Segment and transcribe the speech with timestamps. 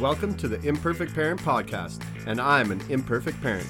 [0.00, 3.66] Welcome to the Imperfect Parent Podcast, and I'm an imperfect parent.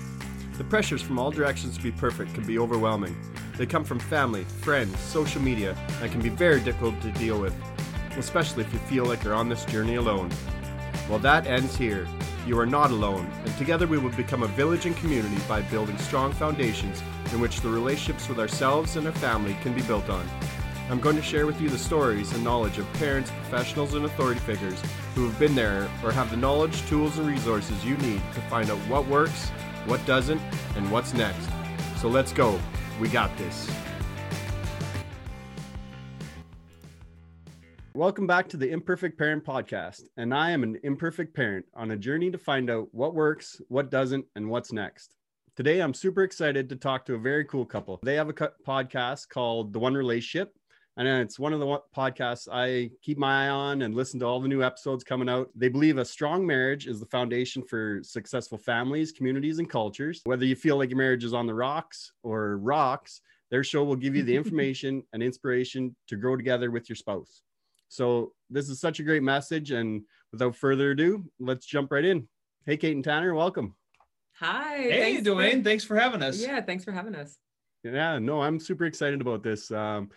[0.59, 3.17] The pressures from all directions to be perfect can be overwhelming.
[3.57, 7.53] They come from family, friends, social media, and can be very difficult to deal with,
[8.17, 10.31] especially if you feel like you're on this journey alone.
[11.09, 12.07] Well, that ends here.
[12.47, 15.99] You are not alone, and together we will become a village and community by building
[15.99, 17.03] strong foundations
[17.33, 20.25] in which the relationships with ourselves and our family can be built on.
[20.91, 24.41] I'm going to share with you the stories and knowledge of parents, professionals, and authority
[24.41, 24.83] figures
[25.15, 28.69] who have been there or have the knowledge, tools, and resources you need to find
[28.69, 29.51] out what works,
[29.87, 30.41] what doesn't,
[30.75, 31.49] and what's next.
[32.01, 32.59] So let's go.
[33.01, 33.71] We got this.
[37.95, 41.97] Welcome back to the Imperfect Parent Podcast, and I am an imperfect parent on a
[41.97, 45.15] journey to find out what works, what doesn't, and what's next.
[45.55, 48.01] Today, I'm super excited to talk to a very cool couple.
[48.03, 50.55] They have a podcast called The One Relationship,
[50.97, 54.41] and it's one of the podcasts I keep my eye on and listen to all
[54.41, 55.49] the new episodes coming out.
[55.55, 60.21] They believe a strong marriage is the foundation for successful families, communities, and cultures.
[60.25, 63.97] Whether you feel like your marriage is on the rocks or rocks, their show will
[63.97, 67.43] give you the information and inspiration to grow together with your spouse.
[67.89, 69.71] So, this is such a great message.
[69.71, 70.03] And
[70.33, 72.29] without further ado, let's jump right in.
[72.67, 73.75] Hey, Kate and Tanner, welcome.
[74.35, 74.77] Hi.
[74.77, 75.59] Hey, Dwayne.
[75.59, 76.41] For, thanks for having us.
[76.41, 77.37] Yeah, thanks for having us.
[77.83, 79.71] Yeah, no, I'm super excited about this.
[79.71, 80.11] Um,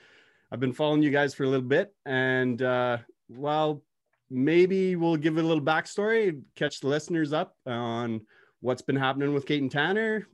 [0.53, 3.81] I've been following you guys for a little bit, and uh, well,
[4.29, 8.21] maybe we'll give it a little backstory, catch the listeners up on
[8.61, 10.27] what's been happening with Kate and Tanner,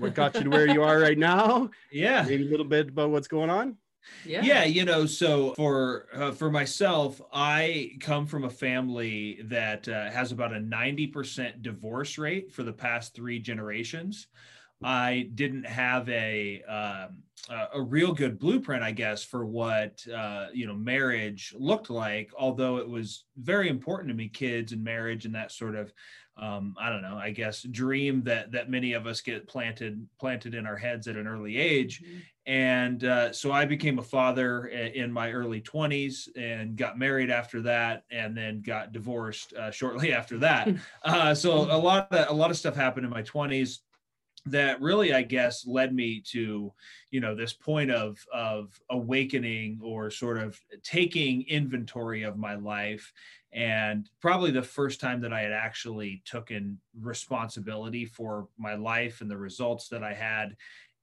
[0.00, 1.70] what got you to where you are right now.
[1.90, 3.78] Yeah, maybe a little bit about what's going on.
[4.26, 4.42] Yeah.
[4.42, 10.10] yeah you know so for uh, for myself i come from a family that uh,
[10.10, 14.26] has about a 90% divorce rate for the past three generations
[14.84, 17.22] I didn't have a um,
[17.72, 22.30] a real good blueprint, I guess, for what uh, you know marriage looked like.
[22.38, 25.92] Although it was very important to me, kids and marriage and that sort of
[26.36, 30.54] um, I don't know, I guess dream that that many of us get planted planted
[30.54, 32.02] in our heads at an early age.
[32.02, 32.18] Mm-hmm.
[32.46, 37.62] And uh, so I became a father in my early 20s and got married after
[37.62, 40.68] that, and then got divorced uh, shortly after that.
[41.04, 43.80] Uh, so a lot of a lot of stuff happened in my 20s
[44.46, 46.72] that really i guess led me to
[47.10, 53.12] you know this point of of awakening or sort of taking inventory of my life
[53.52, 59.30] and probably the first time that i had actually taken responsibility for my life and
[59.30, 60.54] the results that i had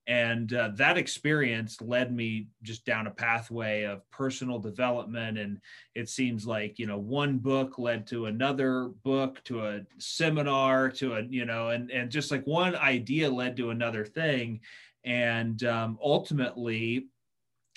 [0.08, 5.38] and uh, that experience led me just down a pathway of personal development.
[5.38, 5.62] And
[5.94, 11.16] it seems like you know one book led to another book to a seminar to
[11.16, 14.62] a you know and and just like one idea led to another thing.
[15.04, 17.08] And um, ultimately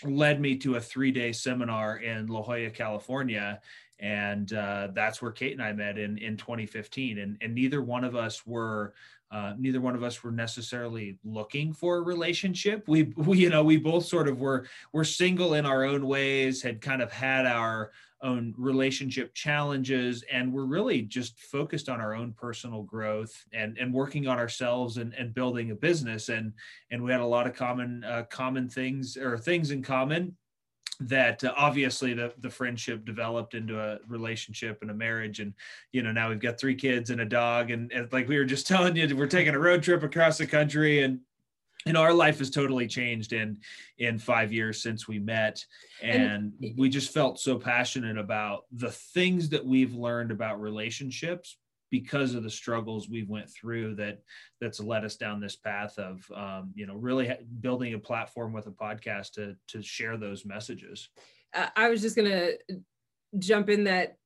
[0.03, 3.61] led me to a three day seminar in la jolla california
[4.01, 8.05] and uh, that's where kate and i met in in 2015 and and neither one
[8.05, 8.95] of us were
[9.35, 12.87] uh, neither one of us were necessarily looking for a relationship.
[12.87, 16.63] We, we, you know, we both sort of were were single in our own ways,
[16.63, 17.91] had kind of had our
[18.23, 23.93] own relationship challenges, and we're really just focused on our own personal growth and and
[23.93, 26.29] working on ourselves and, and building a business.
[26.29, 26.53] And
[26.93, 30.37] and we had a lot of common uh, common things or things in common
[31.01, 35.55] that uh, obviously the the friendship developed into a relationship and a marriage and
[35.93, 38.45] you know now we've got three kids and a dog and, and like we were
[38.45, 41.21] just telling you we're taking a road trip across the country and
[41.87, 43.59] you know our life has totally changed in
[43.99, 45.65] in five years since we met.
[46.03, 51.57] And, and we just felt so passionate about the things that we've learned about relationships
[51.95, 54.19] because of the struggles we went through that
[54.61, 58.67] that's led us down this path of um, you know really building a platform with
[58.67, 61.09] a podcast to to share those messages
[61.77, 62.59] i was just going to
[63.39, 64.17] jump in that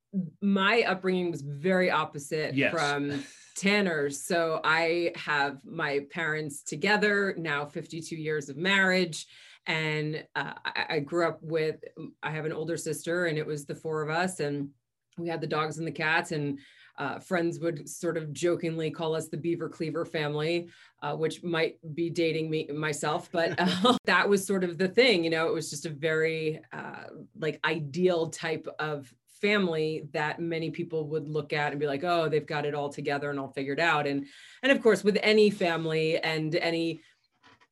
[0.40, 2.72] my upbringing was very opposite yes.
[2.72, 3.22] from
[3.56, 4.22] Tanner's.
[4.22, 9.26] So I have my parents together now, 52 years of marriage.
[9.66, 11.76] And uh, I, I, grew up with,
[12.22, 14.40] I have an older sister, and it was the four of us.
[14.40, 14.70] And
[15.18, 16.32] we had the dogs and the cats.
[16.32, 16.58] And
[16.98, 20.68] uh, friends would sort of jokingly call us the Beaver Cleaver family,
[21.00, 25.24] uh, which might be dating me myself, but uh, that was sort of the thing.
[25.24, 27.04] You know, it was just a very uh,
[27.38, 32.28] like ideal type of family that many people would look at and be like, oh,
[32.28, 34.06] they've got it all together and all figured out.
[34.06, 34.26] And
[34.62, 37.00] and of course, with any family and any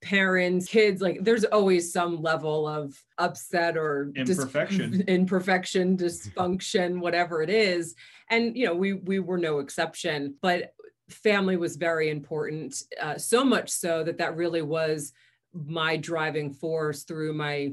[0.02, 7.42] parents, kids, like there's always some level of upset or imperfection, dis- imperfection, dysfunction, whatever
[7.42, 7.94] it is.
[8.30, 10.36] And you know, we we were no exception.
[10.42, 10.72] But
[11.08, 15.12] family was very important, uh, so much so that that really was
[15.52, 17.72] my driving force through my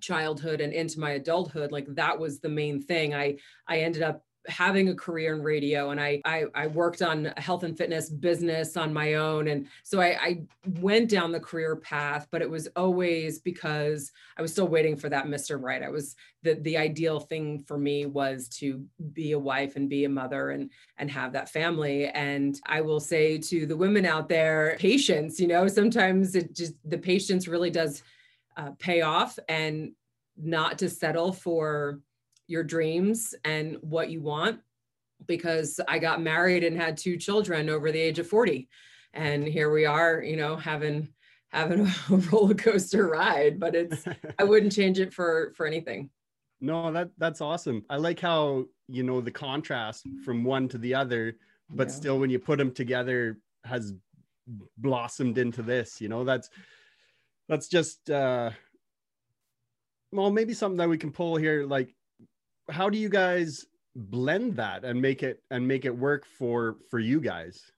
[0.00, 3.36] childhood and into my adulthood like that was the main thing i
[3.68, 7.62] i ended up having a career in radio and I, I, I worked on health
[7.62, 10.42] and fitness business on my own and so I, I
[10.80, 15.10] went down the career path but it was always because I was still waiting for
[15.10, 15.62] that Mr.
[15.62, 18.82] Right I was the the ideal thing for me was to
[19.12, 23.00] be a wife and be a mother and and have that family and I will
[23.00, 27.70] say to the women out there patience you know sometimes it just the patience really
[27.70, 28.02] does
[28.56, 29.92] uh, pay off and
[30.36, 32.00] not to settle for
[32.50, 34.60] your dreams and what you want
[35.26, 38.68] because I got married and had two children over the age of 40
[39.14, 41.08] and here we are you know having
[41.50, 44.04] having a roller coaster ride but it's
[44.38, 46.10] I wouldn't change it for for anything.
[46.60, 47.84] No that that's awesome.
[47.88, 51.36] I like how you know the contrast from one to the other
[51.70, 51.94] but yeah.
[51.94, 53.94] still when you put them together has
[54.78, 56.50] blossomed into this you know that's
[57.48, 58.50] that's just uh
[60.12, 61.94] well maybe something that we can pull here like
[62.70, 66.98] how do you guys blend that and make it and make it work for for
[66.98, 67.72] you guys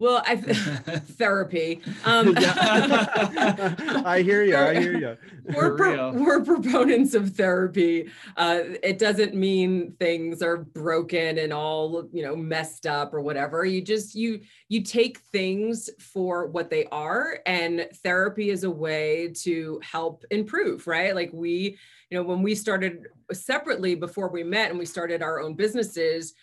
[0.00, 0.36] well, I
[1.16, 1.80] therapy.
[2.04, 4.56] Um, I hear you.
[4.56, 5.16] I hear you.
[5.44, 8.10] We're pro- we're proponents of therapy.
[8.36, 13.64] Uh, it doesn't mean things are broken and all you know messed up or whatever.
[13.64, 19.32] You just you you take things for what they are, and therapy is a way
[19.42, 20.86] to help improve.
[20.86, 21.14] Right?
[21.14, 21.76] Like we,
[22.10, 26.34] you know, when we started separately before we met and we started our own businesses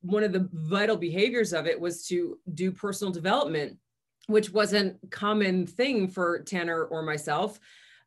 [0.00, 3.78] one of the vital behaviors of it was to do personal development
[4.26, 7.60] which wasn't common thing for tanner or myself.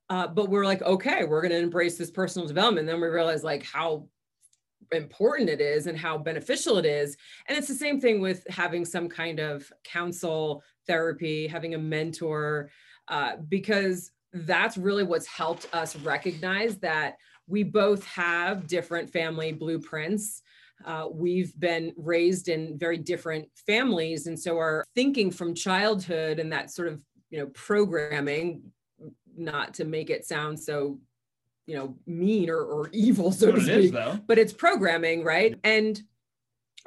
[0.09, 2.87] Uh, but we're like okay we're going to embrace this personal development.
[2.87, 4.07] Then we realize like how
[4.93, 7.17] important it is and how beneficial it is.
[7.47, 12.69] And it's the same thing with having some kind of counsel therapy having a mentor
[13.09, 17.17] uh, because that's really what's helped us recognize that
[17.47, 20.41] we both have different family blueprints
[20.85, 26.51] uh, we've been raised in very different families and so our thinking from childhood and
[26.51, 28.61] that sort of you know programming
[29.35, 30.99] not to make it sound so
[31.65, 35.59] you know mean or, or evil so to speak is, but it's programming right?
[35.63, 36.01] And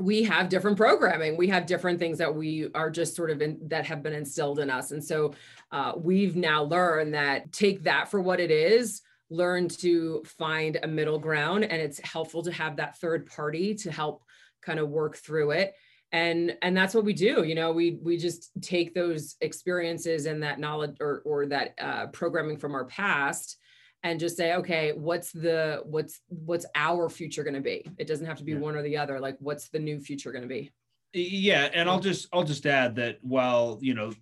[0.00, 1.36] we have different programming.
[1.36, 4.58] We have different things that we are just sort of in that have been instilled
[4.58, 4.92] in us.
[4.92, 5.34] And so
[5.70, 10.88] uh, we've now learned that take that for what it is learn to find a
[10.88, 14.22] middle ground and it's helpful to have that third party to help
[14.60, 15.74] kind of work through it.
[16.12, 20.42] And and that's what we do you know we we just take those experiences and
[20.42, 23.56] that knowledge or or that uh, programming from our past
[24.02, 27.88] and just say okay what's the what's what's our future going to be?
[27.96, 28.58] It doesn't have to be yeah.
[28.58, 30.72] one or the other like what's the new future going to be
[31.12, 34.12] yeah and i'll just i'll just add that while you know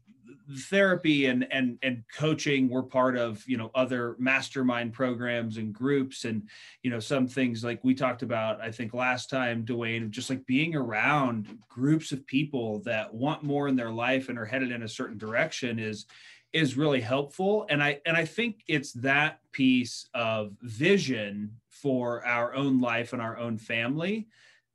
[0.51, 6.25] therapy and and and coaching we're part of you know other mastermind programs and groups
[6.25, 6.49] and
[6.83, 10.45] you know some things like we talked about i think last time dwayne just like
[10.47, 14.85] being around groups of people that want more in their life and are headed in
[14.85, 16.07] a certain direction is
[16.53, 17.67] is really helpful.
[17.69, 23.23] And i and i think it's that piece of vision for our own life and
[23.23, 24.29] our own family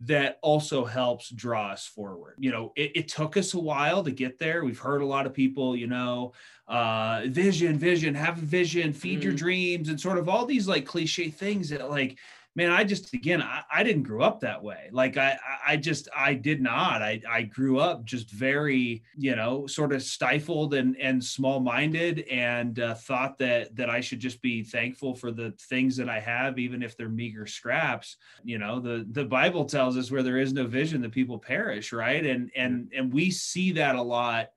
[0.05, 2.35] that also helps draw us forward.
[2.37, 4.65] You know, it, it, took us a while to get there.
[4.65, 6.33] We've heard a lot of people, you know,
[6.67, 9.23] uh, vision, vision, have a vision, feed mm-hmm.
[9.23, 12.17] your dreams, and sort of all these like cliche things that like
[12.55, 14.89] man, I just again, I, I didn't grow up that way.
[14.91, 17.01] Like I, I just, I did not.
[17.01, 22.19] I, I grew up just very, you know, sort of stifled and and small minded,
[22.29, 26.19] and uh, thought that that I should just be thankful for the things that I
[26.19, 28.17] have, even if they're meager scraps.
[28.43, 31.91] You know, the the Bible tells us where there is no vision, the people perish,
[31.91, 32.25] right?
[32.25, 34.49] And and and we see that a lot.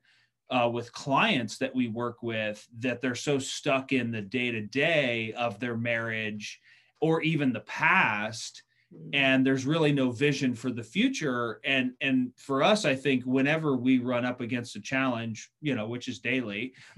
[0.49, 4.61] Uh, with clients that we work with that they're so stuck in the day to
[4.61, 6.61] day of their marriage
[7.01, 9.09] or even the past hmm.
[9.13, 11.59] and there's really no vision for the future.
[11.63, 15.87] And and for us i think whenever we run up against a challenge you know
[15.87, 16.73] which is daily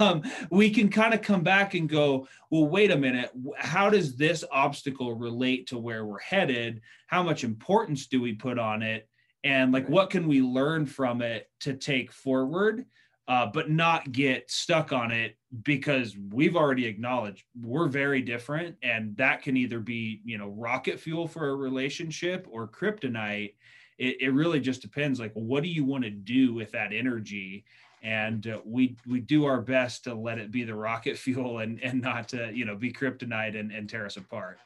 [0.00, 3.30] um, we can kind of come back and go well wait a minute.
[3.56, 6.80] How does this obstacle relate to where we're headed?
[7.06, 9.08] How much importance do we put on it?
[9.44, 12.84] And like what can we learn from it to take forward
[13.28, 19.16] uh, but not get stuck on it because we've already acknowledged we're very different and
[19.16, 23.54] that can either be you know rocket fuel for a relationship or kryptonite.
[23.98, 27.64] It, it really just depends like what do you want to do with that energy?
[28.02, 31.80] And uh, we we do our best to let it be the rocket fuel and
[31.82, 34.58] and not to you know be kryptonite and, and tear us apart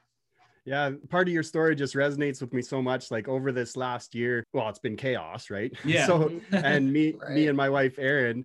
[0.67, 3.13] yeah, part of your story just resonates with me so much.
[3.13, 5.73] Like over this last year, well, it's been chaos, right?
[5.85, 6.07] Yeah.
[6.07, 7.31] so, and me, right.
[7.31, 8.45] me and my wife Erin,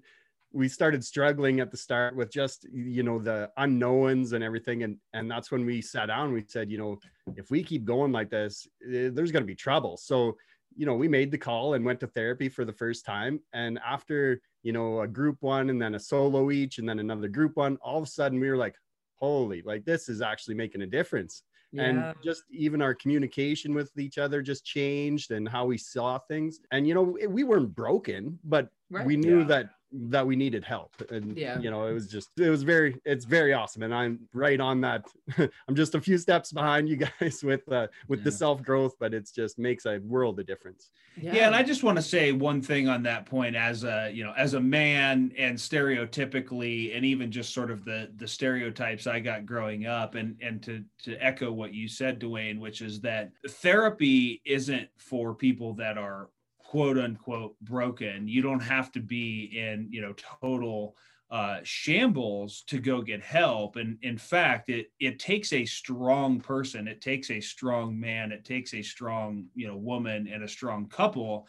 [0.54, 4.98] we started struggling at the start with just you know the unknowns and everything and
[5.14, 7.00] and that's when we sat down we said you know
[7.38, 10.36] if we keep going like this eh, there's going to be trouble so
[10.76, 13.80] you know we made the call and went to therapy for the first time and
[13.80, 17.56] after you know a group one and then a solo each and then another group
[17.56, 18.76] one all of a sudden we were like
[19.16, 21.84] holy like this is actually making a difference yeah.
[21.84, 26.60] and just even our communication with each other just changed and how we saw things
[26.72, 29.06] and you know we weren't broken but right.
[29.06, 29.46] we knew yeah.
[29.46, 30.94] that that we needed help.
[31.12, 31.60] And yeah.
[31.60, 33.84] you know it was just it was very it's very awesome.
[33.84, 35.06] And i'm right on that.
[35.38, 38.26] I'm just a few steps behind you guys with uh with yeah.
[38.26, 40.92] the self growth but it's just makes a world of difference.
[41.18, 41.34] Yeah.
[41.34, 43.56] yeah and i just want to say one thing on that point.
[43.56, 48.10] As a you know as a man and stereotypically and even just sort of the
[48.16, 52.60] the stereotypes i got growing up and and to to echo what you said dwayne
[52.60, 56.30] which is that therapy isn't for people that are
[56.72, 58.30] quote unquote broken.
[58.30, 60.96] You don't have to be in, you know, total
[61.30, 63.76] uh, shambles to go get help.
[63.76, 68.46] And in fact, it it takes a strong person, it takes a strong man, it
[68.46, 71.46] takes a strong, you know, woman and a strong couple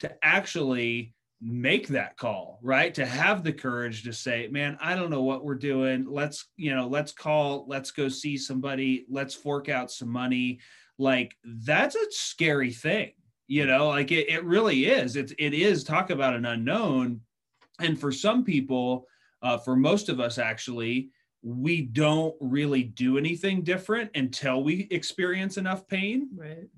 [0.00, 5.10] to actually make that call right to have the courage to say man i don't
[5.10, 9.68] know what we're doing let's you know let's call let's go see somebody let's fork
[9.68, 10.58] out some money
[10.96, 13.12] like that's a scary thing
[13.46, 15.16] you know like it, it really is.
[15.16, 17.20] It's it is talk about an unknown.
[17.78, 19.06] And for some people
[19.42, 21.10] uh, for most of us actually
[21.42, 26.28] we don't really do anything different until we experience enough pain.
[26.34, 26.68] Right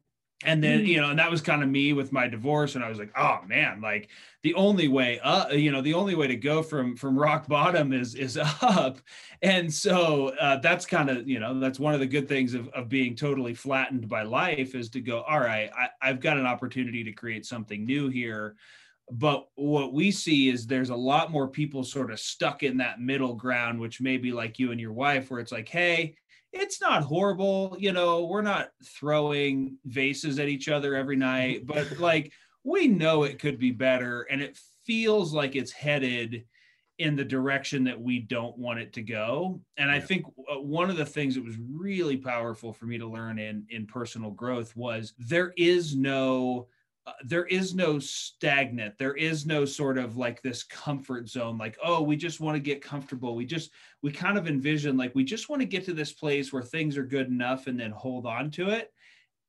[0.44, 2.88] and then you know and that was kind of me with my divorce and i
[2.88, 4.08] was like oh man like
[4.44, 7.92] the only way up you know the only way to go from from rock bottom
[7.92, 9.00] is is up.
[9.42, 12.68] And so uh, that's kind of you know that's one of the good things of,
[12.68, 16.46] of being totally flattened by life is to go all right I, i've got an
[16.46, 18.56] opportunity to create something new here.
[19.10, 23.00] But what we see is there's a lot more people sort of stuck in that
[23.00, 26.14] middle ground which may be like you and your wife where it's like hey
[26.52, 27.76] it's not horrible.
[27.78, 32.32] You know, we're not throwing vases at each other every night, but like
[32.64, 36.44] we know it could be better and it feels like it's headed
[36.98, 39.60] in the direction that we don't want it to go.
[39.76, 39.96] And yeah.
[39.96, 43.38] I think uh, one of the things that was really powerful for me to learn
[43.38, 46.66] in in personal growth was there is no
[47.08, 48.98] uh, there is no stagnant.
[48.98, 52.60] There is no sort of like this comfort zone like oh we just want to
[52.60, 53.34] get comfortable.
[53.34, 53.70] We just
[54.02, 56.98] we kind of envision like we just want to get to this place where things
[56.98, 58.92] are good enough and then hold on to it.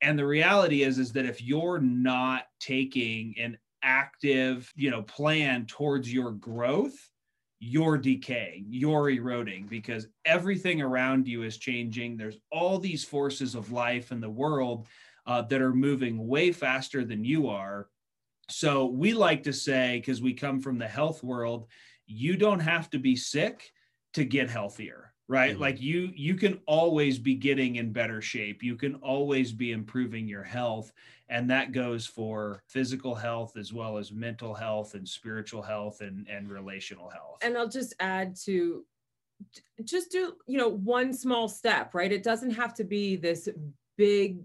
[0.02, 5.66] And the reality is is that if you're not taking an active you know plan
[5.66, 6.98] towards your growth
[7.62, 12.16] you're decaying you're eroding because everything around you is changing.
[12.16, 14.88] There's all these forces of life in the world
[15.26, 17.88] uh, that are moving way faster than you are.
[18.50, 21.68] So we like to say, because we come from the health world,
[22.08, 23.72] you don't have to be sick
[24.14, 25.62] to get healthier right mm-hmm.
[25.62, 30.28] like you you can always be getting in better shape you can always be improving
[30.28, 30.92] your health
[31.30, 36.28] and that goes for physical health as well as mental health and spiritual health and
[36.28, 38.84] and relational health and i'll just add to
[39.86, 43.48] just do you know one small step right it doesn't have to be this
[43.98, 44.40] big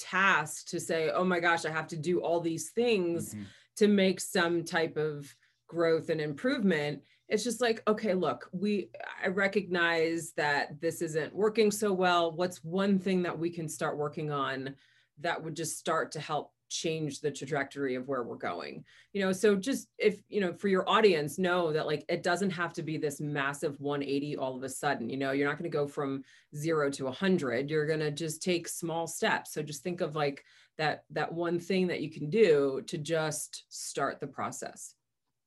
[0.00, 3.44] task to say, oh my gosh, I have to do all these things mm-hmm.
[3.76, 5.32] to make some type of
[5.68, 7.02] growth and improvement.
[7.28, 8.90] It's just like, okay, look, we
[9.22, 12.32] I recognize that this isn't working so well.
[12.32, 14.74] What's one thing that we can start working on
[15.20, 18.84] that would just start to help change the trajectory of where we're going.
[19.12, 22.50] You know so just if you know for your audience know that like it doesn't
[22.50, 25.70] have to be this massive 180 all of a sudden you know you're not going
[25.70, 26.22] to go from
[26.56, 29.52] 0 to 100 you're going to just take small steps.
[29.52, 30.44] So just think of like
[30.78, 34.94] that that one thing that you can do to just start the process.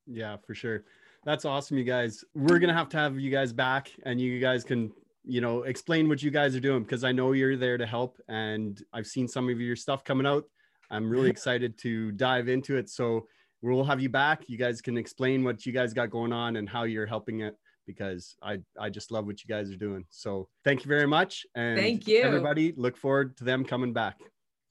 [0.06, 0.84] Yeah for sure.
[1.24, 2.22] That's awesome you guys.
[2.34, 4.92] We're going to have to have you guys back and you guys can
[5.24, 8.18] you know explain what you guys are doing because i know you're there to help
[8.28, 10.44] and i've seen some of your stuff coming out
[10.90, 12.88] I'm really excited to dive into it.
[12.88, 13.26] So
[13.62, 14.48] we'll have you back.
[14.48, 17.56] You guys can explain what you guys got going on and how you're helping it
[17.86, 20.04] because I I just love what you guys are doing.
[20.10, 21.44] So thank you very much.
[21.54, 22.22] And thank you.
[22.22, 24.18] Everybody look forward to them coming back.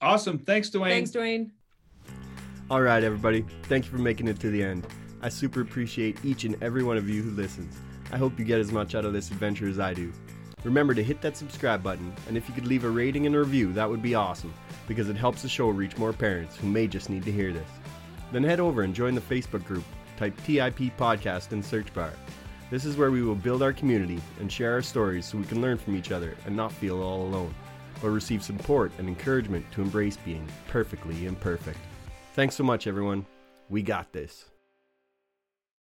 [0.00, 0.38] Awesome.
[0.38, 0.90] Thanks, Dwayne.
[0.90, 1.50] Thanks, Dwayne.
[2.70, 3.44] All right, everybody.
[3.64, 4.86] Thank you for making it to the end.
[5.22, 7.76] I super appreciate each and every one of you who listens.
[8.12, 10.12] I hope you get as much out of this adventure as I do.
[10.64, 13.38] Remember to hit that subscribe button, and if you could leave a rating and a
[13.38, 14.52] review, that would be awesome,
[14.88, 17.68] because it helps the show reach more parents who may just need to hear this.
[18.32, 19.84] Then head over and join the Facebook group.
[20.16, 22.12] Type TIP Podcast in search bar.
[22.70, 25.60] This is where we will build our community and share our stories so we can
[25.60, 27.54] learn from each other and not feel all alone,
[28.00, 31.78] but receive support and encouragement to embrace being perfectly imperfect.
[32.32, 33.26] Thanks so much, everyone.
[33.68, 34.46] We got this.